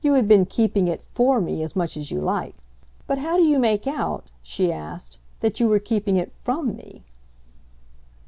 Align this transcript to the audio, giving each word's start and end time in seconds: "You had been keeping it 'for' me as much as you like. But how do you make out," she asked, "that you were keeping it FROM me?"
"You 0.03 0.15
had 0.15 0.27
been 0.27 0.47
keeping 0.47 0.87
it 0.87 1.03
'for' 1.03 1.39
me 1.39 1.61
as 1.61 1.75
much 1.75 1.95
as 1.95 2.09
you 2.09 2.21
like. 2.21 2.55
But 3.05 3.19
how 3.19 3.37
do 3.37 3.43
you 3.43 3.59
make 3.59 3.85
out," 3.85 4.31
she 4.41 4.71
asked, 4.71 5.19
"that 5.41 5.59
you 5.59 5.67
were 5.67 5.77
keeping 5.77 6.17
it 6.17 6.31
FROM 6.31 6.75
me?" 6.75 7.03